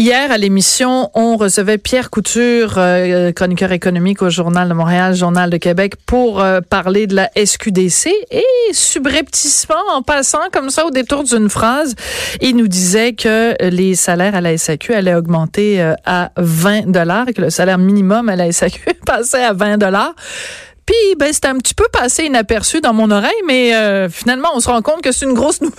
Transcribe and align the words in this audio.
Hier, 0.00 0.30
à 0.30 0.38
l'émission, 0.38 1.10
on 1.14 1.36
recevait 1.36 1.76
Pierre 1.76 2.08
Couture, 2.08 2.74
euh, 2.76 3.32
chroniqueur 3.32 3.72
économique 3.72 4.22
au 4.22 4.30
Journal 4.30 4.68
de 4.68 4.72
Montréal, 4.72 5.16
Journal 5.16 5.50
de 5.50 5.56
Québec, 5.56 5.94
pour 6.06 6.40
euh, 6.40 6.60
parler 6.60 7.08
de 7.08 7.16
la 7.16 7.28
SQDC. 7.34 8.12
Et 8.30 8.44
subrepticement, 8.70 9.74
en 9.92 10.02
passant 10.02 10.50
comme 10.52 10.70
ça 10.70 10.86
au 10.86 10.92
détour 10.92 11.24
d'une 11.24 11.48
phrase, 11.48 11.96
il 12.40 12.54
nous 12.54 12.68
disait 12.68 13.14
que 13.14 13.56
les 13.70 13.96
salaires 13.96 14.36
à 14.36 14.40
la 14.40 14.56
SAQ 14.56 14.94
allaient 14.94 15.16
augmenter 15.16 15.82
euh, 15.82 15.94
à 16.06 16.30
20 16.36 16.92
dollars 16.92 17.30
et 17.30 17.34
que 17.34 17.42
le 17.42 17.50
salaire 17.50 17.78
minimum 17.78 18.28
à 18.28 18.36
la 18.36 18.52
SAQ 18.52 18.94
passait 19.04 19.42
à 19.42 19.52
20 19.52 19.78
dollars. 19.78 20.14
Puis, 20.88 21.16
ben, 21.18 21.30
c'était 21.34 21.48
un 21.48 21.58
petit 21.58 21.74
peu 21.74 21.84
passé 21.92 22.24
inaperçu 22.24 22.80
dans 22.80 22.94
mon 22.94 23.10
oreille, 23.10 23.42
mais 23.46 23.74
euh, 23.74 24.08
finalement, 24.08 24.48
on 24.54 24.60
se 24.60 24.70
rend 24.70 24.80
compte 24.80 25.02
que 25.02 25.12
c'est 25.12 25.26
une 25.26 25.34
grosse 25.34 25.60
nouvelle, 25.60 25.74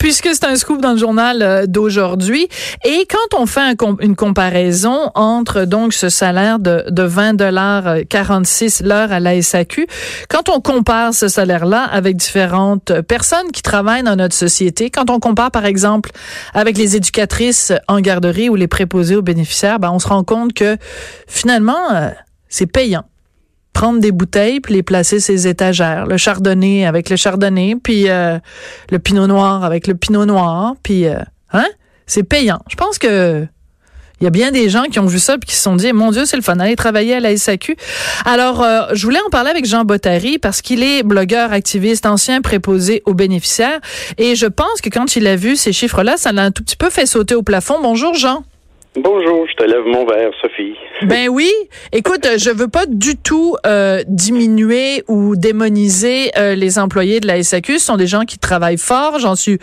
puisque 0.00 0.30
c'est 0.32 0.46
un 0.46 0.56
scoop 0.56 0.80
dans 0.80 0.90
le 0.90 0.98
journal 0.98 1.42
euh, 1.42 1.66
d'aujourd'hui. 1.66 2.48
Et 2.84 3.06
quand 3.08 3.38
on 3.38 3.46
fait 3.46 3.76
une 4.00 4.16
comparaison 4.16 5.12
entre 5.14 5.64
donc 5.64 5.92
ce 5.92 6.08
salaire 6.08 6.58
de, 6.58 6.86
de 6.90 7.04
20 7.04 7.34
dollars 7.34 7.98
46 8.08 8.82
l'heure 8.82 9.12
à 9.12 9.20
la 9.20 9.40
SAQ, 9.40 9.86
quand 10.28 10.48
on 10.48 10.60
compare 10.60 11.14
ce 11.14 11.28
salaire-là 11.28 11.84
avec 11.84 12.16
différentes 12.16 13.00
personnes 13.02 13.52
qui 13.52 13.62
travaillent 13.62 14.02
dans 14.02 14.16
notre 14.16 14.34
société, 14.34 14.90
quand 14.90 15.08
on 15.08 15.20
compare 15.20 15.52
par 15.52 15.66
exemple 15.66 16.10
avec 16.52 16.76
les 16.76 16.96
éducatrices 16.96 17.72
en 17.86 18.00
garderie 18.00 18.48
ou 18.48 18.56
les 18.56 18.66
préposés 18.66 19.14
aux 19.14 19.22
bénéficiaires, 19.22 19.78
ben, 19.78 19.92
on 19.92 20.00
se 20.00 20.08
rend 20.08 20.24
compte 20.24 20.52
que 20.52 20.76
finalement, 21.28 21.92
euh, 21.92 22.10
c'est 22.48 22.66
payant 22.66 23.04
prendre 23.72 24.00
des 24.00 24.12
bouteilles 24.12 24.60
puis 24.60 24.74
les 24.74 24.82
placer 24.82 25.20
ces 25.20 25.48
étagères. 25.48 26.06
Le 26.06 26.16
chardonnay 26.16 26.86
avec 26.86 27.10
le 27.10 27.16
chardonnay, 27.16 27.76
puis 27.82 28.08
euh, 28.08 28.38
le 28.90 28.98
pinot 28.98 29.26
noir 29.26 29.64
avec 29.64 29.86
le 29.86 29.94
pinot 29.94 30.26
noir, 30.26 30.74
puis 30.82 31.06
euh, 31.06 31.18
hein, 31.52 31.66
c'est 32.06 32.22
payant. 32.22 32.60
Je 32.68 32.76
pense 32.76 32.98
que 32.98 33.46
il 34.20 34.24
y 34.24 34.26
a 34.26 34.30
bien 34.30 34.52
des 34.52 34.68
gens 34.68 34.82
qui 34.84 34.98
ont 34.98 35.06
vu 35.06 35.18
ça 35.18 35.36
et 35.36 35.38
qui 35.38 35.54
se 35.54 35.62
sont 35.62 35.76
dit 35.76 35.90
mon 35.94 36.10
Dieu 36.10 36.26
c'est 36.26 36.36
le 36.36 36.42
fun 36.42 36.56
d'aller 36.56 36.76
travailler 36.76 37.14
à 37.14 37.20
la 37.20 37.34
SAQ. 37.34 37.76
Alors 38.26 38.62
euh, 38.62 38.82
je 38.92 39.02
voulais 39.04 39.20
en 39.26 39.30
parler 39.30 39.48
avec 39.48 39.64
Jean 39.64 39.84
Bottary 39.84 40.38
parce 40.38 40.60
qu'il 40.60 40.82
est 40.82 41.02
blogueur, 41.02 41.52
activiste, 41.52 42.04
ancien 42.04 42.42
préposé 42.42 43.02
aux 43.06 43.14
bénéficiaires 43.14 43.80
et 44.18 44.34
je 44.34 44.46
pense 44.46 44.82
que 44.82 44.90
quand 44.90 45.16
il 45.16 45.26
a 45.26 45.36
vu 45.36 45.56
ces 45.56 45.72
chiffres-là, 45.72 46.18
ça 46.18 46.32
l'a 46.32 46.42
un 46.44 46.50
tout 46.50 46.62
petit 46.62 46.76
peu 46.76 46.90
fait 46.90 47.06
sauter 47.06 47.34
au 47.34 47.42
plafond. 47.42 47.78
Bonjour 47.80 48.12
Jean. 48.12 48.44
Bonjour, 48.96 49.46
je 49.48 49.54
te 49.54 49.62
lève 49.62 49.84
mon 49.84 50.04
verre, 50.04 50.32
Sophie. 50.42 50.74
Ben 51.06 51.28
oui. 51.28 51.50
Écoute, 51.92 52.26
je 52.36 52.50
veux 52.50 52.66
pas 52.68 52.86
du 52.86 53.16
tout 53.16 53.56
euh, 53.64 54.02
diminuer 54.06 55.02
ou 55.08 55.36
démoniser 55.36 56.30
euh, 56.36 56.54
les 56.54 56.78
employés 56.78 57.20
de 57.20 57.26
la 57.26 57.42
SAQ. 57.42 57.78
Ce 57.78 57.86
sont 57.86 57.96
des 57.96 58.08
gens 58.08 58.24
qui 58.24 58.38
travaillent 58.38 58.76
fort, 58.76 59.18
j'en 59.18 59.36
suis 59.36 59.58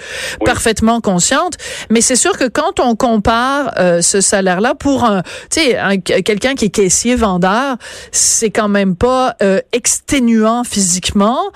parfaitement 0.45 1.01
consciente. 1.01 1.57
Mais 1.89 2.01
c'est 2.01 2.15
sûr 2.15 2.37
que 2.37 2.45
quand 2.47 2.79
on 2.79 2.95
compare 2.95 3.73
euh, 3.77 4.01
ce 4.01 4.21
salaire-là 4.21 4.73
pour 4.75 5.03
un, 5.03 5.21
tu 5.51 5.61
sais, 5.61 5.77
quelqu'un 6.23 6.55
qui 6.55 6.65
est 6.65 6.69
caissier 6.69 7.15
vendeur, 7.15 7.75
c'est 8.11 8.49
quand 8.49 8.69
même 8.69 8.95
pas 8.95 9.35
exténuant 9.73 10.63
physiquement. 10.63 11.51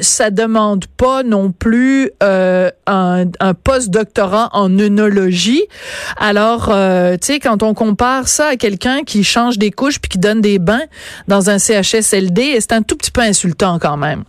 ça 0.00 0.30
demande 0.30 0.86
pas 0.86 1.22
non 1.22 1.52
plus 1.52 2.12
un, 2.20 2.70
un 2.86 3.54
post-doctorat 3.54 4.50
en 4.52 4.78
œnologie. 4.78 5.64
Alors 6.16 6.72
euh, 6.92 7.12
tu 7.12 7.32
sais, 7.32 7.38
quand 7.38 7.62
on 7.62 7.74
compare 7.74 8.28
ça 8.28 8.48
à 8.48 8.56
quelqu'un 8.56 9.02
qui 9.04 9.24
change 9.24 9.58
des 9.58 9.70
couches 9.70 10.00
puis 10.00 10.08
qui 10.08 10.18
donne 10.18 10.40
des 10.40 10.58
bains 10.58 10.84
dans 11.28 11.50
un 11.50 11.58
CHSLD, 11.58 12.60
c'est 12.60 12.72
un 12.72 12.82
tout 12.82 12.96
petit 12.96 13.10
peu 13.10 13.22
insultant 13.22 13.78
quand 13.80 13.96
même. 13.96 14.24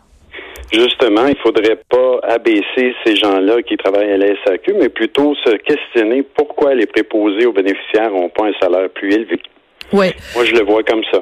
Justement, 0.72 1.28
il 1.28 1.38
faudrait 1.44 1.80
pas 1.88 2.20
abaisser 2.24 2.96
ces 3.06 3.16
gens-là 3.16 3.62
qui 3.62 3.78
travaillent 3.78 4.12
à 4.12 4.18
la 4.18 4.28
SAQ, 4.44 4.74
mais 4.80 4.90
plutôt 4.90 5.36
se 5.36 5.52
questionner 5.58 6.24
pourquoi 6.24 6.74
les 6.74 6.88
préposés 6.88 7.46
aux 7.46 7.54
bénéficiaires 7.54 8.10
n'ont 8.12 8.30
pas 8.30 8.46
un 8.46 8.54
salaire 8.60 8.90
plus 8.90 9.14
élevé. 9.14 9.40
Oui. 9.92 10.08
Moi, 10.34 10.46
je 10.46 10.54
le 10.54 10.64
vois 10.64 10.82
comme 10.84 11.04
ça. 11.12 11.22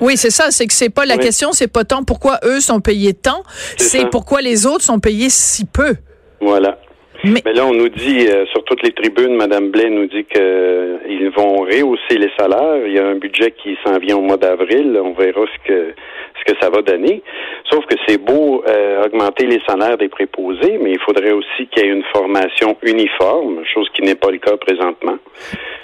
Oui, 0.00 0.16
c'est 0.16 0.30
ça. 0.30 0.50
C'est 0.50 0.66
que 0.66 0.72
c'est 0.72 0.90
pas 0.90 1.04
la 1.04 1.18
question, 1.18 1.52
c'est 1.52 1.70
pas 1.72 1.84
tant 1.84 2.02
pourquoi 2.02 2.40
eux 2.44 2.60
sont 2.60 2.80
payés 2.80 3.14
tant, 3.14 3.42
c'est 3.76 4.08
pourquoi 4.10 4.40
les 4.40 4.66
autres 4.66 4.82
sont 4.82 4.98
payés 4.98 5.28
si 5.28 5.66
peu. 5.66 5.94
Voilà. 6.40 6.78
Mais, 7.24 7.42
là, 7.52 7.66
on 7.66 7.74
nous 7.74 7.88
dit, 7.88 8.26
euh, 8.28 8.46
sur 8.46 8.64
toutes 8.64 8.82
les 8.82 8.92
tribunes, 8.92 9.36
Mme 9.36 9.70
Blais 9.70 9.90
nous 9.90 10.06
dit 10.06 10.24
qu'ils 10.24 10.40
euh, 10.42 11.30
vont 11.36 11.58
rehausser 11.58 12.16
les 12.18 12.30
salaires. 12.38 12.86
Il 12.86 12.92
y 12.94 12.98
a 12.98 13.06
un 13.06 13.16
budget 13.16 13.52
qui 13.62 13.76
s'en 13.84 13.98
vient 13.98 14.16
au 14.16 14.22
mois 14.22 14.38
d'avril. 14.38 14.98
On 15.02 15.12
verra 15.12 15.44
ce 15.46 15.68
que 15.68 15.94
ce 16.40 16.52
que 16.52 16.58
ça 16.60 16.70
va 16.70 16.82
donner. 16.82 17.22
Sauf 17.70 17.84
que 17.86 17.94
c'est 18.06 18.18
beau 18.18 18.64
euh, 18.66 19.04
augmenter 19.04 19.46
les 19.46 19.60
salaires 19.68 19.98
des 19.98 20.08
préposés, 20.08 20.78
mais 20.82 20.92
il 20.92 20.98
faudrait 21.00 21.32
aussi 21.32 21.68
qu'il 21.70 21.84
y 21.84 21.86
ait 21.86 21.92
une 21.92 22.04
formation 22.12 22.76
uniforme, 22.82 23.60
chose 23.72 23.88
qui 23.94 24.02
n'est 24.02 24.14
pas 24.14 24.30
le 24.30 24.38
cas 24.38 24.56
présentement. 24.56 25.16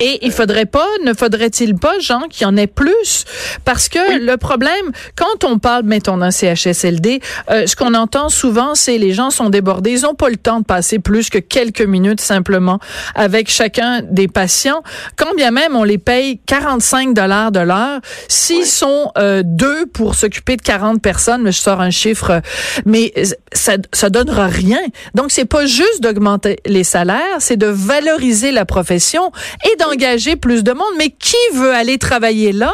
Et 0.00 0.18
il 0.22 0.32
faudrait 0.32 0.66
pas, 0.66 0.86
ne 1.04 1.14
faudrait-il 1.14 1.74
pas, 1.76 1.98
Jean, 2.00 2.22
qu'il 2.28 2.42
y 2.42 2.50
en 2.50 2.56
ait 2.56 2.66
plus? 2.66 3.24
Parce 3.64 3.88
que 3.88 4.20
le 4.20 4.36
problème, 4.36 4.92
quand 5.16 5.44
on 5.44 5.58
parle, 5.58 5.84
mettons, 5.84 6.18
d'un 6.18 6.30
CHSLD, 6.30 7.20
euh, 7.50 7.66
ce 7.66 7.76
qu'on 7.76 7.94
entend 7.94 8.28
souvent, 8.28 8.74
c'est 8.74 8.98
les 8.98 9.12
gens 9.12 9.30
sont 9.30 9.48
débordés, 9.48 9.92
ils 9.92 10.02
n'ont 10.02 10.14
pas 10.14 10.28
le 10.28 10.36
temps 10.36 10.60
de 10.60 10.66
passer 10.66 10.98
plus 10.98 11.25
que 11.30 11.38
quelques 11.38 11.82
minutes 11.82 12.20
simplement 12.20 12.78
avec 13.14 13.50
chacun 13.50 14.02
des 14.02 14.28
patients. 14.28 14.82
Quand 15.16 15.34
bien 15.34 15.50
même 15.50 15.76
on 15.76 15.84
les 15.84 15.98
paye 15.98 16.40
45 16.46 17.14
dollars 17.14 17.52
de 17.52 17.60
l'heure, 17.60 18.00
s'ils 18.28 18.66
sont 18.66 19.10
euh, 19.18 19.42
deux 19.44 19.86
pour 19.86 20.14
s'occuper 20.14 20.56
de 20.56 20.62
40 20.62 21.00
personnes, 21.00 21.42
mais 21.42 21.52
je 21.52 21.60
sors 21.60 21.80
un 21.80 21.90
chiffre, 21.90 22.40
mais 22.84 23.12
ça, 23.52 23.76
ça 23.92 24.10
donnera 24.10 24.46
rien. 24.46 24.80
Donc, 25.14 25.30
c'est 25.30 25.44
pas 25.44 25.66
juste 25.66 26.00
d'augmenter 26.00 26.58
les 26.66 26.84
salaires, 26.84 27.36
c'est 27.40 27.56
de 27.56 27.66
valoriser 27.66 28.52
la 28.52 28.64
profession 28.64 29.30
et 29.64 29.76
d'engager 29.76 30.36
plus 30.36 30.62
de 30.62 30.72
monde. 30.72 30.86
Mais 30.98 31.10
qui 31.10 31.36
veut 31.54 31.72
aller 31.72 31.98
travailler 31.98 32.52
là 32.52 32.72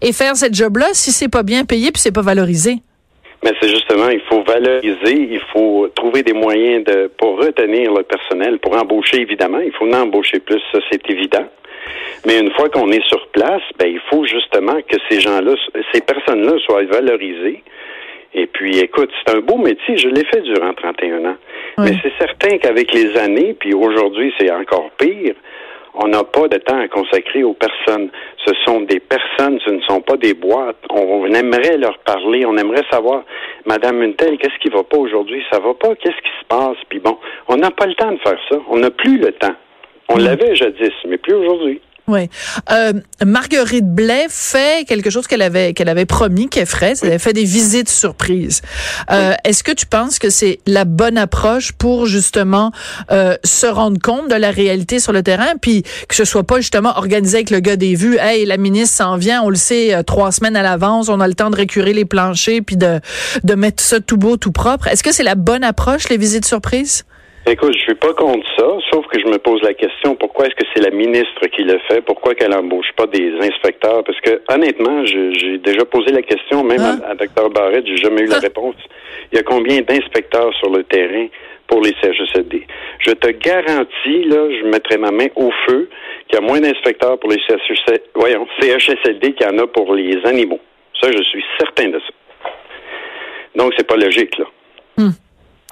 et 0.00 0.12
faire 0.12 0.36
cette 0.36 0.54
job-là 0.54 0.88
si 0.92 1.12
c'est 1.12 1.28
pas 1.28 1.42
bien 1.42 1.64
payé 1.64 1.92
puis 1.92 2.00
c'est 2.00 2.12
pas 2.12 2.22
valorisé? 2.22 2.82
Mais 3.42 3.50
c'est 3.60 3.68
justement, 3.68 4.08
il 4.08 4.20
faut 4.20 4.42
valoriser, 4.42 5.28
il 5.30 5.40
faut 5.52 5.88
trouver 5.94 6.22
des 6.22 6.32
moyens 6.32 6.84
de 6.84 7.10
pour 7.18 7.38
retenir 7.38 7.92
le 7.92 8.02
personnel, 8.04 8.58
pour 8.58 8.76
embaucher 8.76 9.20
évidemment, 9.20 9.58
il 9.58 9.72
faut 9.72 9.86
en 9.86 10.02
embaucher 10.02 10.38
plus, 10.38 10.60
ça 10.70 10.78
c'est 10.90 11.10
évident. 11.10 11.46
Mais 12.24 12.38
une 12.38 12.52
fois 12.52 12.68
qu'on 12.68 12.90
est 12.92 13.04
sur 13.08 13.26
place, 13.28 13.62
ben 13.78 13.88
il 13.88 14.00
faut 14.10 14.24
justement 14.24 14.80
que 14.88 14.96
ces 15.08 15.20
gens-là, 15.20 15.54
ces 15.92 16.00
personnes-là 16.00 16.52
soient 16.64 16.84
valorisées. 16.84 17.62
Et 18.34 18.46
puis, 18.46 18.78
écoute, 18.78 19.10
c'est 19.18 19.34
un 19.34 19.40
beau 19.40 19.58
métier. 19.58 19.96
Je 19.98 20.08
l'ai 20.08 20.24
fait 20.24 20.40
durant 20.40 20.72
31 20.72 21.24
ans. 21.26 21.36
Mais 21.78 21.92
c'est 22.02 22.12
certain 22.18 22.58
qu'avec 22.58 22.92
les 22.94 23.16
années, 23.18 23.54
puis 23.58 23.74
aujourd'hui, 23.74 24.32
c'est 24.38 24.50
encore 24.50 24.90
pire, 24.98 25.34
on 25.94 26.08
n'a 26.08 26.24
pas 26.24 26.48
de 26.48 26.56
temps 26.58 26.80
à 26.80 26.88
consacrer 26.88 27.42
aux 27.42 27.54
personnes. 27.54 28.10
Ce 28.46 28.52
sont 28.64 28.80
des 28.80 29.00
personnes, 29.00 29.58
ce 29.64 29.70
ne 29.72 29.80
sont 29.82 30.00
pas 30.00 30.16
des 30.16 30.34
boîtes. 30.34 30.76
On, 30.90 31.26
aimerait 31.26 31.76
leur 31.76 31.98
parler, 31.98 32.44
on 32.46 32.56
aimerait 32.56 32.84
savoir, 32.90 33.24
Madame 33.66 33.98
Muntel, 33.98 34.38
qu'est-ce 34.38 34.58
qui 34.60 34.70
va 34.70 34.82
pas 34.82 34.96
aujourd'hui? 34.96 35.42
Ça 35.50 35.58
va 35.58 35.74
pas? 35.74 35.94
Qu'est-ce 35.96 36.16
qui 36.16 36.40
se 36.40 36.46
passe? 36.48 36.78
Puis 36.88 36.98
bon, 36.98 37.18
on 37.48 37.56
n'a 37.56 37.70
pas 37.70 37.86
le 37.86 37.94
temps 37.94 38.12
de 38.12 38.18
faire 38.18 38.38
ça. 38.50 38.56
On 38.68 38.78
n'a 38.78 38.90
plus 38.90 39.18
le 39.18 39.32
temps. 39.32 39.54
On 40.08 40.16
mm. 40.16 40.24
l'avait 40.24 40.56
jadis, 40.56 40.92
mais 41.06 41.18
plus 41.18 41.34
aujourd'hui. 41.34 41.80
Oui. 42.08 42.28
Euh, 42.72 42.94
Marguerite 43.24 43.86
Blais 43.86 44.26
fait 44.28 44.86
quelque 44.88 45.08
chose 45.08 45.28
qu'elle 45.28 45.42
avait 45.42 45.72
qu'elle 45.72 45.88
avait 45.88 46.04
promis 46.04 46.48
qu'elle 46.48 46.66
ferait. 46.66 46.94
Elle 47.00 47.10
avait 47.10 47.18
fait 47.20 47.32
des 47.32 47.44
visites 47.44 47.88
surprises. 47.88 48.60
Euh, 49.10 49.34
Est-ce 49.44 49.62
que 49.62 49.70
tu 49.70 49.86
penses 49.86 50.18
que 50.18 50.28
c'est 50.28 50.58
la 50.66 50.84
bonne 50.84 51.16
approche 51.16 51.72
pour 51.72 52.06
justement 52.06 52.72
euh, 53.12 53.36
se 53.44 53.66
rendre 53.66 54.00
compte 54.02 54.28
de 54.28 54.34
la 54.34 54.50
réalité 54.50 54.98
sur 54.98 55.12
le 55.12 55.22
terrain, 55.22 55.54
puis 55.60 55.84
que 56.08 56.16
ce 56.16 56.24
soit 56.24 56.42
pas 56.42 56.56
justement 56.56 56.92
organisé 56.96 57.38
avec 57.38 57.50
le 57.50 57.60
gars 57.60 57.76
des 57.76 57.94
vues. 57.94 58.18
Hey, 58.18 58.46
la 58.46 58.56
ministre 58.56 58.96
s'en 58.96 59.16
vient, 59.16 59.42
on 59.42 59.48
le 59.48 59.56
sait 59.56 59.94
euh, 59.94 60.02
trois 60.02 60.32
semaines 60.32 60.56
à 60.56 60.62
l'avance, 60.62 61.08
on 61.08 61.20
a 61.20 61.28
le 61.28 61.34
temps 61.34 61.50
de 61.50 61.56
récurer 61.56 61.92
les 61.92 62.04
planchers 62.04 62.62
puis 62.66 62.76
de 62.76 63.00
de 63.44 63.54
mettre 63.54 63.82
ça 63.82 64.00
tout 64.00 64.16
beau, 64.16 64.36
tout 64.36 64.52
propre. 64.52 64.88
Est-ce 64.88 65.04
que 65.04 65.12
c'est 65.12 65.22
la 65.22 65.36
bonne 65.36 65.62
approche 65.62 66.08
les 66.08 66.16
visites 66.16 66.46
surprises? 66.46 67.04
Écoute, 67.44 67.72
je 67.74 67.80
suis 67.80 67.94
pas 67.96 68.12
contre 68.14 68.46
ça, 68.56 68.64
sauf 68.92 69.06
que 69.06 69.18
je 69.18 69.26
me 69.26 69.38
pose 69.38 69.62
la 69.62 69.74
question 69.74 70.14
pourquoi 70.14 70.46
est-ce 70.46 70.54
que 70.54 70.64
c'est 70.74 70.82
la 70.82 70.90
ministre 70.90 71.46
qui 71.46 71.62
le 71.62 71.78
fait, 71.88 72.02
pourquoi 72.02 72.34
qu'elle 72.34 72.54
embauche 72.54 72.92
pas 72.96 73.06
des 73.06 73.32
inspecteurs? 73.40 74.04
Parce 74.04 74.20
que 74.20 74.42
honnêtement, 74.52 75.04
j'ai 75.06 75.58
déjà 75.58 75.84
posé 75.84 76.12
la 76.12 76.22
question 76.22 76.62
même 76.62 76.80
hein? 76.80 77.00
à, 77.06 77.14
Dr 77.14 77.50
Barrett, 77.50 77.86
j'ai 77.86 77.96
jamais 77.96 78.22
eu 78.22 78.26
la 78.26 78.38
réponse. 78.38 78.76
Il 79.32 79.36
y 79.36 79.38
a 79.38 79.42
combien 79.42 79.80
d'inspecteurs 79.80 80.52
sur 80.54 80.70
le 80.70 80.84
terrain 80.84 81.26
pour 81.66 81.80
les 81.80 81.94
CHSLD 82.02 82.66
Je 82.98 83.12
te 83.12 83.30
garantis, 83.30 84.24
là, 84.24 84.50
je 84.50 84.66
mettrai 84.66 84.98
ma 84.98 85.10
main 85.10 85.28
au 85.36 85.50
feu 85.66 85.88
qu'il 86.28 86.38
y 86.38 86.42
a 86.42 86.46
moins 86.46 86.60
d'inspecteurs 86.60 87.18
pour 87.18 87.30
les 87.30 87.40
CHSLD, 87.48 88.02
voyons, 88.14 88.46
CHSLD 88.60 89.32
qu'il 89.34 89.46
y 89.46 89.50
en 89.50 89.58
a 89.58 89.66
pour 89.66 89.94
les 89.94 90.18
animaux. 90.26 90.60
Ça, 91.00 91.10
je 91.10 91.22
suis 91.22 91.44
certain 91.58 91.88
de 91.88 91.98
ça. 91.98 92.50
Donc, 93.54 93.72
c'est 93.76 93.86
pas 93.86 93.96
logique, 93.96 94.36
là. 94.38 94.44
Hmm. 94.98 95.10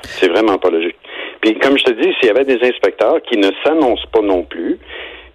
C'est 0.02 0.28
vraiment 0.28 0.58
pas 0.58 0.70
logique. 0.70 0.96
Puis 1.40 1.58
comme 1.58 1.78
je 1.78 1.84
te 1.84 1.92
dis, 1.92 2.12
s'il 2.20 2.28
y 2.28 2.31
avait 2.31 2.44
des 2.44 2.62
inspecteurs 2.66 3.20
qui 3.22 3.37
ne 3.38 3.50
s'annoncent 3.64 4.06
pas 4.12 4.20
non 4.20 4.42
plus, 4.42 4.78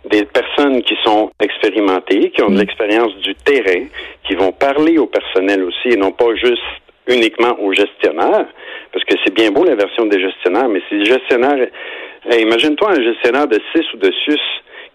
des 0.10 0.26
personnes 0.26 0.84
qui 0.84 0.96
sont 1.04 1.32
expérimentées, 1.42 2.30
qui 2.30 2.44
ont 2.44 2.50
de 2.50 2.60
l'expérience 2.60 3.16
du 3.18 3.34
terrain, 3.36 3.86
qui 4.28 4.36
vont 4.36 4.52
parler 4.52 4.98
au 4.98 5.08
personnel 5.08 5.64
aussi 5.64 5.90
et 5.90 5.98
non 5.98 6.12
pas 6.12 6.36
juste 6.36 6.62
uniquement 7.08 7.58
aux 7.60 7.74
gestionnaires, 7.74 8.46
parce 8.92 9.06
que 9.06 9.16
c'est 9.24 9.34
bien 9.34 9.52
beau 9.52 9.64
la 9.64 9.76
version 9.76 10.06
des 10.06 10.20
gestionnaires, 10.20 10.70
mais 10.70 10.82
si 10.90 10.96
les 10.96 11.06
gestionnaires, 11.06 11.68
imagine-toi 12.32 12.92
un 12.92 13.04
gestionnaire 13.04 13.48
de 13.48 13.60
6 13.76 13.94
ou 13.94 13.98
de 13.98 14.12
6 14.26 14.38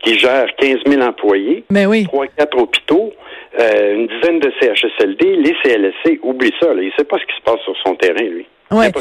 qui 0.02 0.18
gère 0.18 0.46
15 0.56 0.78
000 0.86 1.02
employés, 1.02 1.64
Mais 1.70 1.86
oui. 1.86 2.04
3-4 2.04 2.58
hôpitaux, 2.58 3.12
euh, 3.58 3.94
une 3.94 4.06
dizaine 4.06 4.40
de 4.40 4.50
CHSLD, 4.60 5.36
les 5.36 5.54
CLSC, 5.62 6.20
oublie 6.22 6.52
ça, 6.60 6.72
là, 6.72 6.82
il 6.82 6.92
sait 6.96 7.04
pas 7.04 7.18
ce 7.18 7.26
qui 7.26 7.36
se 7.36 7.42
passe 7.42 7.60
sur 7.64 7.76
son 7.84 7.94
terrain, 7.96 8.24
lui. 8.24 8.46
Ouais. 8.72 8.93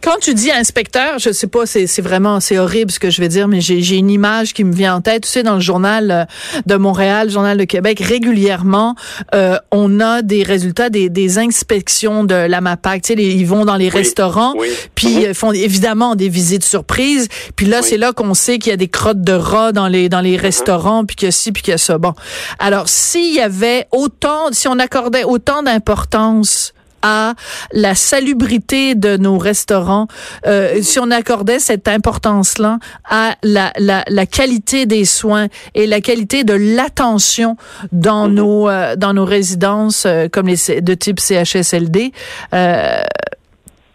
Quand 0.00 0.16
tu 0.20 0.32
dis 0.34 0.50
inspecteur, 0.50 1.18
je 1.18 1.30
sais 1.32 1.46
pas, 1.46 1.66
c'est 1.66 2.00
vraiment 2.00 2.40
c'est 2.40 2.58
horrible 2.58 2.90
ce 2.90 2.98
que 2.98 3.10
je 3.10 3.20
vais 3.20 3.28
dire, 3.28 3.46
mais 3.46 3.60
j'ai 3.60 3.96
une 3.96 4.10
image 4.10 4.54
qui 4.54 4.64
me 4.64 4.72
vient 4.72 4.96
en 4.96 5.00
tête. 5.00 5.24
Tu 5.24 5.28
sais, 5.28 5.42
dans 5.42 5.54
le 5.54 5.60
journal 5.60 6.10
euh, 6.10 6.24
de 6.66 6.76
Montréal, 6.76 7.26
le 7.28 7.32
journal 7.32 7.56
de 7.58 7.64
Québec, 7.64 8.00
régulièrement, 8.00 8.96
euh, 9.34 9.58
on 9.70 10.00
a 10.00 10.22
des 10.22 10.42
résultats 10.42 10.88
des, 10.90 11.08
des 11.08 11.38
inspections 11.38 12.24
de 12.24 12.34
la 12.34 12.60
MAPAC. 12.60 13.02
Tu 13.02 13.08
sais, 13.08 13.14
les- 13.14 13.32
ils 13.34 13.46
vont 13.46 13.64
dans 13.64 13.76
les 13.76 13.88
restaurants, 13.90 14.54
oui. 14.56 14.68
puis 14.94 15.26
euh, 15.26 15.34
font 15.34 15.52
évidemment 15.52 16.14
des 16.16 16.28
visites 16.28 16.64
surprises. 16.64 17.28
Puis 17.54 17.66
là, 17.66 17.80
Oui. 17.82 17.86
c'est 17.88 17.98
là 17.98 18.12
qu'on 18.12 18.34
sait 18.34 18.58
qu'il 18.58 18.70
y 18.70 18.74
a 18.74 18.76
des 18.78 18.88
crottes 18.88 19.20
de 19.22 19.32
rats 19.32 19.72
dans 19.72 19.88
les 19.88 20.08
dans 20.08 20.20
les 20.22 20.36
restaurants, 20.36 21.04
puis 21.04 21.16
qu'il 21.16 21.26
y 21.26 21.28
a 21.28 21.32
ci, 21.32 21.52
puis 21.52 21.62
qu'il 21.62 21.72
y 21.72 21.74
a 21.74 21.78
ça. 21.78 21.98
Bon, 21.98 22.14
alors 22.58 22.88
s'il 22.88 23.34
y 23.34 23.40
avait 23.40 23.86
autant, 23.92 24.48
si 24.52 24.68
on 24.68 24.78
accordait 24.78 25.24
autant 25.24 25.62
d'importance 25.62 26.72
à 27.02 27.34
la 27.72 27.94
salubrité 27.94 28.94
de 28.94 29.16
nos 29.16 29.38
restaurants, 29.38 30.06
euh, 30.46 30.80
si 30.82 30.98
on 30.98 31.10
accordait 31.10 31.58
cette 31.58 31.88
importance-là 31.88 32.78
à 33.08 33.34
la, 33.42 33.72
la, 33.78 34.04
la 34.08 34.26
qualité 34.26 34.86
des 34.86 35.04
soins 35.04 35.46
et 35.74 35.86
la 35.86 36.00
qualité 36.00 36.44
de 36.44 36.54
l'attention 36.54 37.56
dans 37.92 38.28
Mhm. 38.28 38.34
nos 38.34 38.68
euh, 38.68 38.96
dans 38.96 39.12
nos 39.14 39.24
résidences 39.24 40.06
euh, 40.06 40.28
comme 40.28 40.46
les 40.48 40.80
de 40.80 40.94
type 40.94 41.18
CHSLD, 41.20 42.12
euh, 42.54 43.00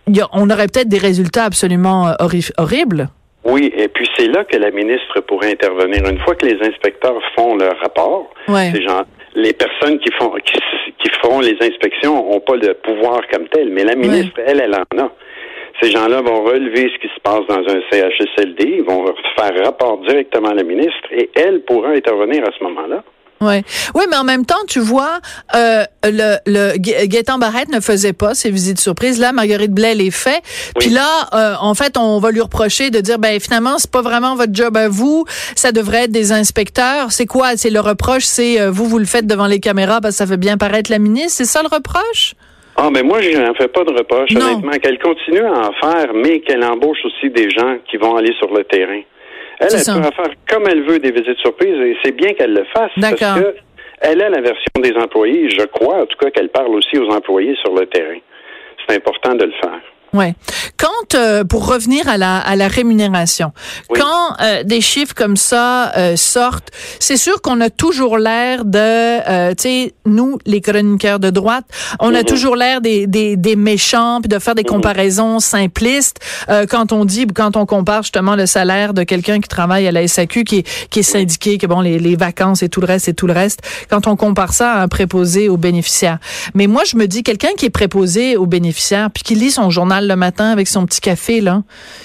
y 0.07 0.21
a- 0.21 0.27
on 0.33 0.49
aurait 0.49 0.67
peut-être 0.67 0.89
des 0.89 0.97
résultats 0.97 1.45
absolument 1.45 2.07
euh, 2.09 2.13
horri- 2.19 2.51
horribles. 2.57 3.09
Oui, 3.45 3.71
et 3.77 3.87
puis 3.87 4.07
c'est 4.17 4.27
là 4.27 4.43
que 4.43 4.57
la 4.57 4.71
ministre 4.71 5.21
pourrait 5.25 5.51
intervenir. 5.51 6.05
Une 6.09 6.19
fois 6.19 6.35
que 6.35 6.45
les 6.45 6.57
inspecteurs 6.67 7.15
font 7.35 7.55
leur 7.55 7.79
rapport, 7.79 8.29
Ouais. 8.49 8.71
ces 8.73 8.81
gens, 8.81 9.03
les 9.37 9.53
personnes 9.53 9.99
qui 9.99 10.11
font 10.13 10.31
qui, 10.43 10.57
qui 10.99 11.09
feront 11.21 11.39
les 11.39 11.55
inspections 11.61 12.15
n'ont 12.15 12.39
pas 12.39 12.55
le 12.55 12.73
pouvoir 12.73 13.21
comme 13.31 13.47
tel, 13.49 13.69
mais 13.69 13.83
la 13.83 13.95
ministre, 13.95 14.39
elle, 14.45 14.61
elle 14.61 14.75
en 14.75 15.03
a. 15.03 15.11
Ces 15.79 15.91
gens-là 15.91 16.21
vont 16.21 16.43
relever 16.43 16.89
ce 16.91 16.97
qui 16.99 17.13
se 17.13 17.19
passe 17.21 17.45
dans 17.47 17.59
un 17.59 17.81
CHSLD, 17.91 18.77
ils 18.79 18.83
vont 18.83 19.05
faire 19.37 19.63
rapport 19.63 19.99
directement 19.99 20.49
à 20.49 20.55
la 20.55 20.63
ministre 20.63 21.07
et 21.11 21.29
elle 21.35 21.61
pourra 21.61 21.89
intervenir 21.89 22.43
à 22.47 22.51
ce 22.57 22.63
moment-là. 22.63 23.03
Ouais. 23.39 23.63
Oui, 23.93 24.03
mais 24.09 24.15
en 24.17 24.23
même 24.23 24.45
temps, 24.45 24.55
tu 24.67 24.79
vois, 24.79 25.19
euh, 25.55 25.83
le, 26.03 26.37
le 26.45 26.77
Gaétan 26.77 27.37
Barrette 27.37 27.69
ne 27.69 27.79
faisait 27.79 28.13
pas 28.13 28.33
ces 28.33 28.49
visites 28.49 28.79
surprises. 28.79 29.19
Là, 29.19 29.31
Marguerite 29.31 29.71
Blais 29.73 29.93
les 29.95 30.09
fait. 30.11 30.41
Puis 30.79 30.89
là, 30.89 31.07
euh, 31.33 31.53
en 31.61 31.73
fait, 31.75 31.97
on 31.97 32.19
va 32.19 32.31
lui 32.31 32.41
reprocher 32.41 32.89
de 32.89 32.99
dire, 32.99 33.19
ben 33.19 33.39
finalement, 33.39 33.77
c'est 33.77 33.91
pas 33.91 34.01
vraiment 34.01 34.35
votre 34.35 34.53
job 34.53 34.75
à 34.75 34.87
vous. 34.89 35.25
Ça 35.55 35.71
devrait 35.71 36.05
être 36.05 36.11
des 36.11 36.31
inspecteurs. 36.31 37.11
C'est 37.11 37.27
quoi? 37.27 37.57
C'est 37.57 37.69
le 37.69 37.79
reproche, 37.79 38.23
c'est 38.23 38.59
euh, 38.59 38.71
vous, 38.71 38.85
vous 38.85 38.97
le 38.99 39.05
faites 39.05 39.27
devant 39.27 39.47
les 39.47 39.59
caméras 39.59 40.01
parce 40.01 40.15
que 40.15 40.17
ça 40.17 40.27
fait 40.27 40.37
bien 40.37 40.57
paraître 40.57 40.89
la 40.91 40.99
ministre. 40.99 41.33
C'est 41.37 41.45
ça 41.45 41.61
le 41.61 41.67
reproche? 41.73 42.33
Ah, 42.75 42.89
ben 42.93 43.05
moi, 43.05 43.21
je 43.21 43.35
n'en 43.37 43.53
fais 43.55 43.67
pas 43.67 43.83
de 43.83 43.91
reproche, 43.91 44.29
Non. 44.31 44.45
honnêtement. 44.51 44.71
Qu'elle 44.81 44.99
continue 44.99 45.41
à 45.41 45.67
en 45.69 45.73
faire, 45.73 46.13
mais 46.13 46.41
qu'elle 46.41 46.63
embauche 46.63 46.99
aussi 47.05 47.29
des 47.31 47.49
gens 47.49 47.77
qui 47.89 47.97
vont 47.97 48.15
aller 48.15 48.33
sur 48.39 48.53
le 48.53 48.63
terrain. 48.63 49.01
Elle, 49.59 49.67
elle 49.71 50.01
peut 50.01 50.15
faire 50.15 50.33
comme 50.49 50.67
elle 50.69 50.83
veut 50.83 50.99
des 50.99 51.11
visites 51.11 51.39
surprises, 51.39 51.79
et 51.79 51.97
c'est 52.03 52.11
bien 52.11 52.33
qu'elle 52.33 52.53
le 52.53 52.65
fasse. 52.65 52.91
Parce 52.99 53.19
D'accord. 53.19 53.37
que 53.37 53.55
elle 53.99 54.21
a 54.21 54.29
la 54.29 54.41
version 54.41 54.79
des 54.81 54.93
employés. 54.93 55.49
Je 55.49 55.65
crois, 55.65 56.01
en 56.01 56.05
tout 56.05 56.17
cas, 56.17 56.29
qu'elle 56.29 56.49
parle 56.49 56.75
aussi 56.75 56.97
aux 56.99 57.09
employés 57.09 57.55
sur 57.63 57.73
le 57.73 57.85
terrain. 57.87 58.19
C'est 58.87 58.95
important 58.95 59.33
de 59.33 59.45
le 59.45 59.53
faire. 59.53 59.81
Ouais. 60.13 60.35
Quand 60.77 61.15
euh, 61.15 61.43
pour 61.43 61.67
revenir 61.67 62.07
à 62.07 62.17
la 62.17 62.37
à 62.37 62.55
la 62.55 62.67
rémunération, 62.67 63.51
Oui. 63.89 63.99
quand 63.99 64.37
euh, 64.41 64.63
des 64.63 64.79
chiffres 64.79 65.13
comme 65.13 65.35
ça 65.35 65.91
euh, 65.97 66.15
sortent, 66.15 66.69
c'est 66.99 67.17
sûr 67.17 67.41
qu'on 67.41 67.59
a 67.61 67.69
toujours 67.69 68.17
l'air 68.17 68.63
de, 68.63 68.77
euh, 68.79 69.49
tu 69.53 69.63
sais, 69.63 69.93
nous 70.05 70.37
les 70.45 70.61
chroniqueurs 70.61 71.19
de 71.19 71.29
droite, 71.29 71.65
on 71.99 72.13
a 72.15 72.19
Mhm. 72.19 72.23
toujours 72.25 72.55
l'air 72.55 72.79
des, 72.81 73.05
des 73.05 73.35
des 73.35 73.55
méchants 73.57 74.19
puis 74.21 74.29
de 74.29 74.39
faire 74.39 74.55
des 74.55 74.63
comparaisons 74.63 75.39
simplistes 75.39 76.19
euh, 76.49 76.65
quand 76.67 76.91
on 76.93 77.03
dit 77.03 77.27
quand 77.27 77.57
on 77.57 77.65
compare 77.65 78.03
justement 78.03 78.35
le 78.35 78.45
salaire 78.45 78.93
de 78.93 79.03
quelqu'un 79.03 79.39
qui 79.41 79.49
travaille 79.49 79.87
à 79.87 79.91
la 79.91 80.07
SAQ 80.07 80.45
qui 80.45 80.57
est 80.59 80.87
qui 80.89 80.99
est 80.99 81.03
syndiqué, 81.03 81.57
que 81.57 81.67
bon 81.67 81.81
les 81.81 81.99
les 81.99 82.15
vacances 82.15 82.63
et 82.63 82.69
tout 82.69 82.79
le 82.81 82.87
reste 82.87 83.09
et 83.09 83.13
tout 83.13 83.27
le 83.27 83.33
reste, 83.33 83.59
quand 83.89 84.07
on 84.07 84.15
compare 84.15 84.53
ça 84.53 84.71
à 84.73 84.81
un 84.81 84.87
préposé 84.87 85.49
aux 85.49 85.57
bénéficiaires. 85.57 86.19
Mais 86.53 86.67
moi 86.67 86.83
je 86.85 86.95
me 86.95 87.07
dis 87.07 87.23
quelqu'un 87.23 87.53
qui 87.57 87.65
est 87.65 87.69
préposé 87.69 88.37
aux 88.37 88.45
bénéficiaires 88.45 89.09
puis 89.13 89.23
qui 89.23 89.35
lit 89.35 89.51
son 89.51 89.69
journal 89.69 89.96
le 90.05 90.15
matin 90.15 90.51
avec 90.51 90.67
son 90.67 90.85
petit 90.85 91.01
café 91.01 91.41
là, 91.41 91.63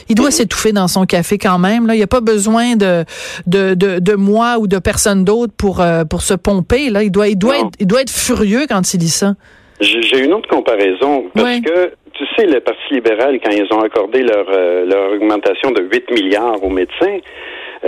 il 0.08 0.14
doit 0.14 0.30
s'étouffer 0.30 0.72
dans 0.72 0.88
son 0.88 1.04
café 1.04 1.36
quand 1.36 1.58
même 1.58 1.86
là, 1.86 1.94
il 1.94 2.00
y 2.00 2.02
a 2.02 2.06
pas 2.06 2.20
besoin 2.20 2.76
de 2.76 3.04
de 3.46 3.74
de, 3.74 3.98
de 3.98 4.14
moi 4.14 4.56
ou 4.58 4.66
de 4.66 4.78
personne 4.78 5.24
d'autre 5.24 5.52
pour 5.58 5.80
euh, 5.80 6.04
pour 6.04 6.22
se 6.22 6.34
pomper 6.34 6.88
là, 6.90 7.02
il 7.02 7.10
doit 7.10 7.28
il 7.28 7.36
doit 7.36 7.58
Non. 7.58 7.66
être, 7.68 7.74
il 7.80 7.86
doit 7.86 8.00
être 8.02 8.10
furieux 8.12 8.66
quand 8.68 8.94
il 8.94 9.00
lit 9.00 9.08
ça. 9.08 9.34
J'ai 9.80 10.20
une 10.24 10.32
autre 10.32 10.48
comparaison. 10.48 11.24
Parce 11.34 11.44
Ouais. 11.44 11.60
que, 11.60 11.92
tu 12.12 12.24
sais, 12.36 12.46
le 12.46 12.60
Parti 12.60 12.94
libéral, 12.94 13.40
quand 13.44 13.50
ils 13.50 13.66
ont 13.74 13.80
accordé 13.80 14.22
leur, 14.22 14.46
euh, 14.48 14.86
leur 14.86 15.12
augmentation 15.12 15.72
de 15.72 15.82
8 15.82 16.08
milliards 16.12 16.62
aux 16.62 16.68
médecins, 16.70 17.18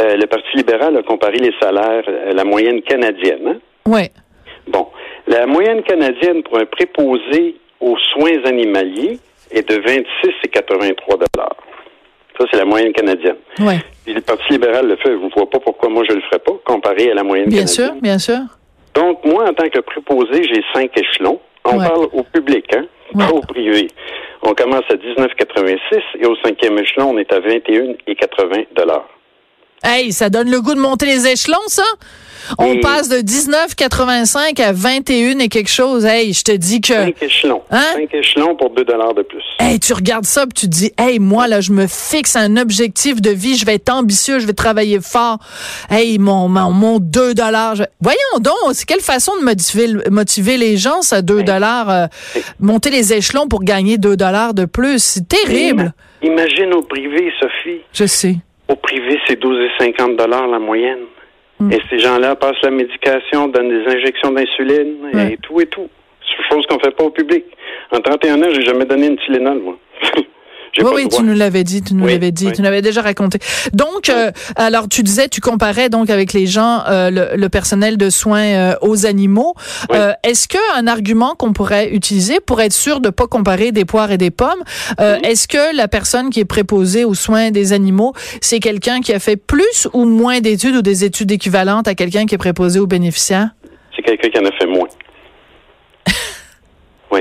euh, 0.00 0.16
le 0.16 0.26
Parti 0.26 0.56
libéral 0.56 0.96
a 0.96 1.02
comparé 1.04 1.36
les 1.38 1.52
salaires 1.62 2.02
à 2.30 2.32
la 2.32 2.42
moyenne 2.44 2.82
canadienne. 2.82 3.46
hein? 3.46 3.58
Ouais. 3.86 4.10
Bon, 4.66 4.88
la 5.28 5.46
moyenne 5.46 5.82
canadienne 5.84 6.42
pour 6.42 6.58
un 6.58 6.64
préposé 6.66 7.54
aux 7.80 7.96
soins 8.12 8.42
animaliers 8.44 9.20
est 9.56 9.68
de 9.68 9.76
26 9.76 10.04
et 10.44 10.48
83 10.48 11.16
dollars. 11.16 11.56
Ça, 12.38 12.46
c'est 12.50 12.58
la 12.58 12.64
moyenne 12.64 12.92
canadienne. 12.92 13.36
Puis 14.04 14.12
le 14.14 14.20
Parti 14.20 14.44
libéral 14.50 14.86
le 14.88 14.96
fait. 14.96 15.10
Je 15.10 15.24
ne 15.24 15.30
vois 15.30 15.48
pas 15.48 15.60
pourquoi 15.60 15.88
moi 15.88 16.02
je 16.08 16.14
le 16.14 16.20
ferais 16.22 16.40
pas, 16.40 16.52
comparé 16.64 17.10
à 17.10 17.14
la 17.14 17.22
moyenne 17.22 17.48
Bien 17.48 17.60
canadienne. 17.64 17.86
sûr, 17.92 18.00
bien 18.02 18.18
sûr. 18.18 18.40
Donc, 18.94 19.24
moi, 19.24 19.48
en 19.48 19.54
tant 19.54 19.68
que 19.68 19.80
préposé, 19.80 20.42
j'ai 20.44 20.62
cinq 20.72 20.90
échelons. 20.98 21.40
On 21.64 21.78
Ouais. 21.78 21.86
parle 21.88 22.06
au 22.12 22.22
public, 22.24 22.64
hein, 22.76 22.84
Ouais. 23.14 23.26
pas 23.26 23.32
au 23.32 23.40
privé. 23.40 23.88
On 24.42 24.52
commence 24.54 24.84
à 24.90 24.96
19,86 24.96 26.00
et 26.20 26.26
au 26.26 26.36
cinquième 26.44 26.78
échelon, 26.78 27.10
on 27.14 27.18
est 27.18 27.32
à 27.32 27.40
21,80 27.40 28.66
dollars. 28.76 29.08
Hey, 29.84 30.12
ça 30.12 30.30
donne 30.30 30.50
le 30.50 30.60
goût 30.60 30.74
de 30.74 30.80
monter 30.80 31.06
les 31.06 31.26
échelons, 31.26 31.56
ça? 31.68 31.84
On 32.58 32.74
Et- 32.74 32.80
passe 32.80 33.08
de 33.08 33.20
19,85 33.22 34.60
à 34.60 34.72
21 34.72 35.38
et 35.38 35.48
quelque 35.48 35.70
chose. 35.70 36.04
Hey, 36.04 36.34
je 36.34 36.42
te 36.42 36.52
dis 36.52 36.82
que... 36.82 36.92
Cinq 36.92 37.22
échelons. 37.22 37.62
Hein? 37.70 37.82
Cinq 37.94 38.12
échelons 38.14 38.54
pour 38.54 38.68
2 38.70 38.84
dollars 38.84 39.14
de 39.14 39.22
plus. 39.22 39.42
Hey, 39.60 39.80
tu 39.80 39.94
regardes 39.94 40.26
ça 40.26 40.42
puis 40.42 40.52
tu 40.52 40.66
te 40.66 40.70
dis, 40.70 40.92
hey, 40.98 41.18
moi, 41.18 41.48
là, 41.48 41.62
je 41.62 41.72
me 41.72 41.86
fixe 41.86 42.36
un 42.36 42.58
objectif 42.58 43.22
de 43.22 43.30
vie, 43.30 43.56
je 43.56 43.64
vais 43.64 43.76
être 43.76 43.88
ambitieux, 43.90 44.40
je 44.40 44.46
vais 44.46 44.52
travailler 44.52 45.00
fort. 45.00 45.38
Hey, 45.90 46.18
mon, 46.18 46.48
mon, 46.48 46.70
mon 46.70 46.98
2 46.98 47.32
dollars. 47.32 47.76
je- 47.76 47.84
Voyons 48.02 48.18
donc, 48.40 48.54
c'est 48.74 48.84
quelle 48.84 49.00
façon 49.00 49.32
de 49.40 49.44
motiver, 49.44 49.88
motiver 50.10 50.58
les 50.58 50.76
gens, 50.76 51.00
ça, 51.00 51.22
2 51.22 51.42
dollars, 51.44 51.88
euh, 51.88 52.06
monter 52.60 52.90
les 52.90 53.14
échelons 53.14 53.48
pour 53.48 53.64
gagner 53.64 53.96
2 53.96 54.16
dollars 54.18 54.52
de 54.52 54.66
plus? 54.66 54.98
C'est 55.02 55.26
terrible. 55.28 55.94
Ima- 56.22 56.30
Imagine 56.32 56.74
au 56.74 56.82
privé, 56.82 57.32
Sophie. 57.40 57.80
Je 57.94 58.04
sais. 58.06 58.36
Privé, 58.94 59.18
c'est 59.26 59.42
12,50 59.42 60.14
dollars 60.14 60.46
la 60.46 60.60
moyenne. 60.60 61.06
Hmm. 61.58 61.72
Et 61.72 61.80
ces 61.90 61.98
gens-là 61.98 62.36
passent 62.36 62.62
la 62.62 62.70
médication, 62.70 63.48
donnent 63.48 63.68
des 63.68 63.92
injections 63.92 64.30
d'insuline 64.30 65.10
et 65.32 65.36
tout 65.38 65.60
et 65.60 65.66
tout. 65.66 65.88
C'est 66.20 66.54
chose 66.54 66.64
qu'on 66.66 66.78
fait 66.78 66.92
pas 66.92 67.02
au 67.02 67.10
public. 67.10 67.44
En 67.90 67.98
31 67.98 68.40
ans, 68.40 68.50
j'ai 68.52 68.62
jamais 68.62 68.84
donné 68.84 69.08
une 69.08 69.16
Tylenol, 69.16 69.58
moi. 69.58 69.76
Oui, 70.82 70.90
oui, 70.94 71.08
tu 71.08 71.22
nous 71.22 71.34
l'avais 71.34 71.62
dit, 71.62 71.82
tu 71.82 71.94
nous 71.94 72.04
Oui, 72.04 72.12
l'avais 72.12 72.32
dit, 72.32 72.46
oui. 72.46 72.52
tu 72.52 72.60
nous 72.60 72.64
l'avais 72.64 72.82
déjà 72.82 73.00
raconté. 73.02 73.38
Donc, 73.72 74.08
euh, 74.08 74.32
alors 74.56 74.88
tu 74.88 75.02
disais, 75.02 75.28
tu 75.28 75.40
comparais 75.40 75.88
donc 75.88 76.10
avec 76.10 76.32
les 76.32 76.46
gens, 76.46 76.82
euh, 76.88 77.10
le, 77.10 77.36
le 77.36 77.48
personnel 77.48 77.96
de 77.96 78.10
soins 78.10 78.42
euh, 78.44 78.74
aux 78.80 79.06
animaux. 79.06 79.54
Euh, 79.92 80.12
Est-ce 80.24 80.48
que 80.48 80.58
un 80.76 80.86
argument 80.88 81.34
qu'on 81.36 81.52
pourrait 81.52 81.90
utiliser 81.90 82.40
pour 82.40 82.60
être 82.60 82.72
sûr 82.72 83.00
de 83.00 83.10
pas 83.10 83.26
comparer 83.28 83.70
des 83.70 83.84
poires 83.84 84.10
et 84.10 84.18
des 84.18 84.30
pommes, 84.32 84.62
euh, 85.00 85.16
Mhm. 85.18 85.24
est-ce 85.24 85.46
que 85.48 85.76
la 85.76 85.86
personne 85.86 86.30
qui 86.30 86.40
est 86.40 86.44
préposée 86.44 87.04
aux 87.04 87.14
soins 87.14 87.50
des 87.52 87.72
animaux, 87.72 88.12
c'est 88.40 88.58
quelqu'un 88.60 89.00
qui 89.00 89.12
a 89.12 89.18
fait 89.20 89.36
plus 89.36 89.88
ou 89.92 90.04
moins 90.04 90.40
d'études 90.40 90.74
ou 90.76 90.82
des 90.82 91.04
études 91.04 91.30
équivalentes 91.30 91.86
à 91.86 91.94
quelqu'un 91.94 92.26
qui 92.26 92.34
est 92.34 92.38
préposé 92.38 92.80
aux 92.80 92.86
bénéficiaires? 92.88 93.50
C'est 93.94 94.02
quelqu'un 94.02 94.28
qui 94.28 94.38
en 94.40 94.44
a 94.46 94.52
fait 94.58 94.66
moins. 94.66 94.88
oui. 97.12 97.20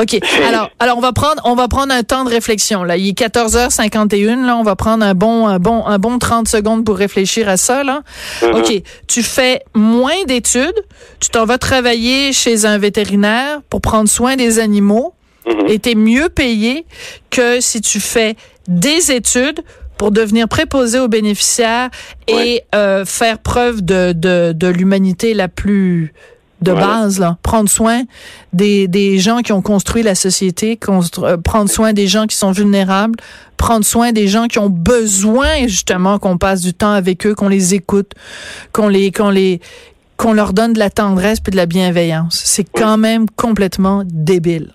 OK. 0.00 0.18
Alors, 0.46 0.70
alors 0.78 0.98
on 0.98 1.00
va 1.00 1.12
prendre 1.12 1.40
on 1.44 1.54
va 1.54 1.68
prendre 1.68 1.92
un 1.92 2.02
temps 2.02 2.24
de 2.24 2.30
réflexion 2.30 2.84
là, 2.84 2.96
il 2.96 3.08
est 3.08 3.18
14h51 3.18 4.44
là, 4.46 4.56
on 4.56 4.62
va 4.62 4.76
prendre 4.76 5.04
un 5.04 5.14
bon 5.14 5.46
un 5.46 5.58
bon 5.58 5.86
un 5.86 5.98
bon 5.98 6.18
30 6.18 6.48
secondes 6.48 6.84
pour 6.84 6.96
réfléchir 6.96 7.48
à 7.48 7.56
ça 7.56 7.82
là. 7.82 8.02
Mhm. 8.42 8.54
OK, 8.56 8.82
tu 9.08 9.22
fais 9.22 9.62
moins 9.74 10.24
d'études, 10.26 10.84
tu 11.20 11.30
t'en 11.30 11.46
vas 11.46 11.58
travailler 11.58 12.32
chez 12.32 12.66
un 12.66 12.78
vétérinaire 12.78 13.60
pour 13.70 13.80
prendre 13.80 14.08
soin 14.08 14.36
des 14.36 14.58
animaux 14.58 15.12
Mhm. 15.46 15.68
et 15.68 15.78
tu 15.78 15.90
es 15.90 15.94
mieux 15.94 16.28
payé 16.28 16.84
que 17.30 17.60
si 17.60 17.80
tu 17.80 18.00
fais 18.00 18.34
des 18.66 19.12
études 19.12 19.60
pour 19.96 20.10
devenir 20.10 20.48
préposé 20.48 20.98
aux 20.98 21.06
bénéficiaires 21.06 21.88
et 22.26 22.62
euh, 22.74 23.04
faire 23.04 23.38
preuve 23.38 23.82
de, 23.82 24.12
de, 24.12 24.52
de 24.52 24.66
l'humanité 24.66 25.34
la 25.34 25.46
plus 25.46 26.12
de 26.62 26.72
base, 26.72 27.20
là. 27.20 27.36
prendre 27.42 27.68
soin 27.68 28.02
des, 28.52 28.88
des 28.88 29.18
gens 29.18 29.40
qui 29.40 29.52
ont 29.52 29.62
construit 29.62 30.02
la 30.02 30.14
société, 30.14 30.78
euh, 30.88 31.36
prendre 31.36 31.68
soin 31.68 31.92
des 31.92 32.06
gens 32.06 32.26
qui 32.26 32.36
sont 32.36 32.50
vulnérables, 32.50 33.18
prendre 33.56 33.84
soin 33.84 34.12
des 34.12 34.26
gens 34.26 34.46
qui 34.46 34.58
ont 34.58 34.70
besoin 34.70 35.66
justement 35.66 36.18
qu'on 36.18 36.38
passe 36.38 36.62
du 36.62 36.72
temps 36.72 36.92
avec 36.92 37.26
eux, 37.26 37.34
qu'on 37.34 37.48
les 37.48 37.74
écoute, 37.74 38.12
qu'on 38.72 38.88
les 38.88 39.12
qu'on 39.12 39.30
les 39.30 39.60
qu'on 40.16 40.32
leur 40.32 40.54
donne 40.54 40.72
de 40.72 40.78
la 40.78 40.88
tendresse 40.88 41.40
puis 41.40 41.50
de 41.50 41.56
la 41.56 41.66
bienveillance. 41.66 42.40
C'est 42.44 42.66
quand 42.74 42.96
même 42.96 43.26
complètement 43.36 44.02
débile. 44.06 44.72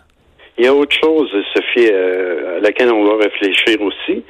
Il 0.60 0.66
y 0.66 0.68
a 0.68 0.76
autre 0.76 0.96
chose, 1.02 1.30
Sophie, 1.56 1.90
euh, 1.92 2.58
à 2.58 2.60
laquelle 2.60 2.92
on 2.92 3.04
va 3.06 3.24
réfléchir 3.24 3.82
aussi 3.82 4.24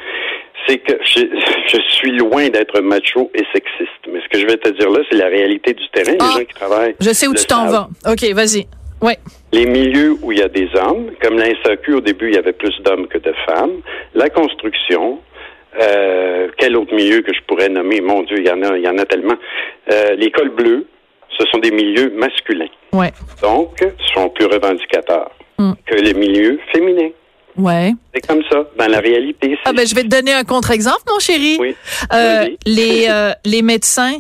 c'est 0.68 0.78
que 0.78 0.94
je, 1.04 1.78
suis 1.90 2.12
loin 2.12 2.50
d'être 2.50 2.80
macho 2.82 3.32
et 3.34 3.44
sexiste. 3.54 3.92
Mais 4.12 4.20
ce 4.22 4.30
que 4.30 4.40
je 4.40 4.46
vais 4.46 4.58
te 4.58 4.70
dire 4.70 4.90
là, 4.90 5.00
c'est 5.10 5.18
la 5.18 5.28
réalité 5.28 5.74
du 5.74 5.88
terrain. 5.90 6.12
les 6.12 6.18
ah, 6.20 6.32
gens 6.38 6.46
qui 6.46 6.54
travaillent. 6.54 6.96
Je 7.00 7.12
sais 7.12 7.28
où 7.28 7.34
tu 7.34 7.46
t'en 7.46 7.68
vas. 7.68 7.90
OK, 8.08 8.24
vas-y. 8.34 8.68
Ouais. 9.02 9.18
Les 9.52 9.66
milieux 9.66 10.16
où 10.22 10.32
il 10.32 10.40
y 10.40 10.44
a 10.44 10.48
des 10.48 10.70
hommes, 10.76 11.12
comme 11.22 11.38
l'INSAQ, 11.38 11.96
au 11.96 12.02
début, 12.02 12.30
il 12.30 12.36
y 12.36 12.38
avait 12.38 12.54
plus 12.54 12.74
d'hommes 12.84 13.08
que 13.08 13.18
de 13.18 13.34
femmes. 13.48 13.82
La 14.14 14.30
construction, 14.30 15.20
euh, 15.80 16.50
quel 16.58 16.78
autre 16.78 16.94
milieu 16.94 17.22
que 17.22 17.34
je 17.34 17.42
pourrais 17.48 17.70
nommer? 17.70 18.00
Mon 18.02 18.22
Dieu, 18.24 18.38
il 18.40 18.48
y 18.48 18.52
en 18.52 18.62
a, 18.62 18.78
il 18.78 18.84
y 18.84 18.88
en 18.88 18.98
a 18.98 19.06
tellement. 19.06 19.36
Euh, 19.92 20.16
L'école 20.16 20.50
bleue, 20.50 20.86
ce 21.38 21.46
sont 21.48 21.58
des 21.58 21.72
milieux 21.72 22.12
masculins. 22.16 22.70
Ouais. 22.94 23.12
Donc, 23.42 23.80
sont 24.14 24.30
plus 24.30 24.46
revendicateurs 24.46 25.32
mm. 25.58 25.72
que 25.86 25.96
les 25.96 26.14
milieux 26.14 26.60
féminins. 26.72 27.12
Ouais. 27.58 27.94
C'est 28.14 28.26
comme 28.28 28.42
ça. 28.50 28.64
Dans 28.78 28.88
la 28.88 29.00
réalité, 29.00 29.58
Ah 29.66 29.74
ben 29.74 29.86
je 29.86 29.94
vais 29.96 30.04
te 30.04 30.08
donner 30.08 30.34
un 30.34 30.44
contre-exemple, 30.44 31.02
mon 31.10 31.20
chéri. 31.20 31.58
Oui. 31.60 31.76
Euh, 32.14 32.48
les 32.66 33.08
euh, 33.10 33.32
les 33.46 33.62
médecins 33.62 34.14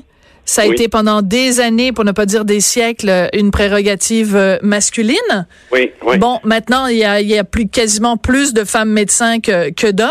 ça 0.46 0.64
a 0.64 0.66
été 0.66 0.88
pendant 0.88 1.22
des 1.22 1.60
années, 1.60 1.92
pour 1.92 2.04
ne 2.04 2.12
pas 2.12 2.26
dire 2.26 2.46
des 2.46 2.60
siècles, 2.60 3.30
une 3.34 3.52
prérogative 3.52 4.36
euh, 4.36 4.58
masculine. 4.62 5.48
Oui, 5.72 5.92
oui. 6.04 6.18
Bon, 6.18 6.40
maintenant, 6.44 6.88
il 6.88 6.98
y 6.98 7.04
a, 7.04 7.22
il 7.22 7.28
y 7.28 7.38
a 7.38 7.44
plus, 7.44 7.68
quasiment 7.68 8.18
plus 8.18 8.54
de 8.54 8.64
femmes 8.64 8.90
médecins 8.90 9.40
que, 9.40 9.72
que 9.72 9.92
d'hommes. 9.92 10.10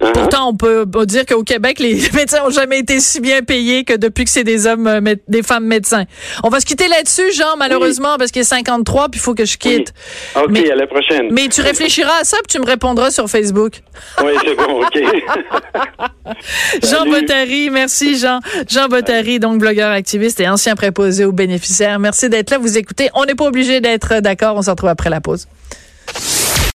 Uh-huh. 0.00 0.12
Pourtant, 0.12 0.48
on 0.48 0.56
peut, 0.56 0.86
dire 1.06 1.26
qu'au 1.26 1.44
Québec, 1.44 1.78
les 1.78 2.00
médecins 2.14 2.44
ont 2.44 2.50
jamais 2.50 2.80
été 2.80 3.00
si 3.00 3.20
bien 3.20 3.42
payés 3.42 3.84
que 3.84 3.94
depuis 3.94 4.24
que 4.24 4.30
c'est 4.30 4.44
des 4.44 4.66
hommes, 4.66 4.86
euh, 4.86 5.14
des 5.28 5.42
femmes 5.42 5.66
médecins. 5.66 6.04
On 6.42 6.48
va 6.48 6.60
se 6.60 6.66
quitter 6.66 6.88
là-dessus, 6.88 7.32
Jean, 7.32 7.56
malheureusement, 7.58 8.16
parce 8.18 8.30
qu'il 8.30 8.42
est 8.42 8.44
53, 8.44 9.08
puis 9.08 9.20
il 9.20 9.22
faut 9.22 9.34
que 9.34 9.44
je 9.44 9.56
quitte. 9.56 9.92
OK, 10.36 10.48
mais, 10.48 10.70
à 10.70 10.74
la 10.74 10.86
prochaine. 10.86 11.28
Mais 11.30 11.48
tu 11.48 11.60
réfléchiras 11.60 12.20
à 12.20 12.24
ça, 12.24 12.38
puis 12.38 12.56
tu 12.56 12.60
me 12.60 12.66
répondras 12.66 13.10
sur 13.10 13.28
Facebook. 13.28 13.82
Oui, 14.22 14.32
c'est 14.44 14.54
bon, 14.54 14.82
OK. 14.82 14.98
Jean 16.82 17.06
Bottary, 17.06 17.70
merci 17.70 18.18
Jean. 18.18 18.40
Jean 18.68 18.88
Bottary, 18.88 19.38
blogueur 19.58 19.90
activiste 19.90 20.40
et 20.40 20.48
ancien 20.48 20.74
préposé 20.74 21.24
aux 21.24 21.32
bénéficiaires. 21.32 21.98
Merci 21.98 22.28
d'être 22.28 22.50
là. 22.50 22.58
Vous 22.58 22.78
écoutez. 22.78 23.10
On 23.14 23.24
n'est 23.24 23.34
pas 23.34 23.46
obligé 23.46 23.80
d'être 23.80 24.20
d'accord. 24.20 24.56
On 24.56 24.62
se 24.62 24.70
retrouve 24.70 24.90
après 24.90 25.10
la 25.10 25.20
pause. 25.20 25.46